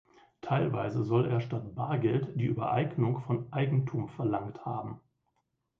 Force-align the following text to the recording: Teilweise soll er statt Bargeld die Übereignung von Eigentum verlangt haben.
Teilweise 0.41 1.03
soll 1.03 1.27
er 1.29 1.41
statt 1.41 1.75
Bargeld 1.75 2.29
die 2.33 2.47
Übereignung 2.47 3.19
von 3.21 3.53
Eigentum 3.53 4.09
verlangt 4.09 4.65
haben. 4.65 4.99